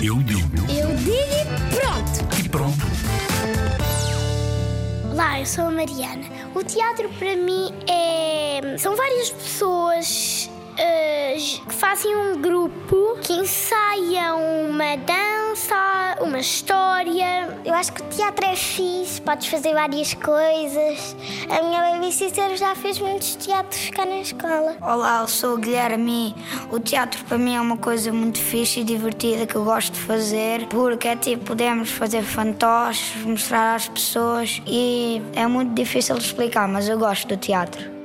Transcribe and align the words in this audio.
Eu 0.00 0.16
digo. 0.22 0.56
Eu 0.70 0.94
digo 0.96 1.12
e 1.12 1.74
pronto. 1.74 2.38
E 2.38 2.48
pronto. 2.48 2.78
Olá, 5.10 5.40
eu 5.40 5.46
sou 5.46 5.64
a 5.64 5.70
Mariana. 5.72 6.24
O 6.54 6.62
teatro 6.62 7.08
para 7.18 7.34
mim 7.34 7.72
é. 7.88 8.78
São 8.78 8.94
várias 8.94 9.30
pessoas 9.30 10.48
eh, 10.76 11.34
que 11.66 11.74
fazem 11.74 12.14
um 12.16 12.40
grupo 12.40 13.18
que 13.22 13.32
ensaiam 13.32 14.68
uma 14.70 14.96
dança, 14.98 15.37
uma 16.20 16.38
história. 16.38 17.48
Eu 17.64 17.74
acho 17.74 17.92
que 17.92 18.02
o 18.02 18.04
teatro 18.06 18.44
é 18.44 18.54
fixe, 18.54 19.20
podes 19.20 19.48
fazer 19.48 19.72
várias 19.72 20.14
coisas. 20.14 21.16
A 21.48 21.62
minha 21.62 21.80
babysitter 21.80 22.56
já 22.56 22.74
fez 22.74 22.98
muitos 22.98 23.34
teatros 23.36 23.90
cá 23.90 24.04
na 24.04 24.20
escola. 24.20 24.76
Olá, 24.80 25.20
eu 25.22 25.28
sou 25.28 25.54
o 25.54 25.58
Guilherme. 25.58 26.34
O 26.70 26.78
teatro 26.78 27.24
para 27.24 27.38
mim 27.38 27.54
é 27.54 27.60
uma 27.60 27.76
coisa 27.76 28.12
muito 28.12 28.38
fixe 28.38 28.80
e 28.80 28.84
divertida 28.84 29.46
que 29.46 29.54
eu 29.54 29.64
gosto 29.64 29.92
de 29.92 30.00
fazer, 30.00 30.66
porque 30.68 31.08
é 31.08 31.16
tipo, 31.16 31.44
podemos 31.44 31.90
fazer 31.90 32.22
fantoches, 32.22 33.24
mostrar 33.24 33.74
às 33.74 33.88
pessoas 33.88 34.62
e 34.66 35.22
é 35.34 35.46
muito 35.46 35.74
difícil 35.74 36.16
de 36.16 36.24
explicar, 36.24 36.68
mas 36.68 36.88
eu 36.88 36.98
gosto 36.98 37.26
do 37.28 37.36
teatro. 37.36 37.97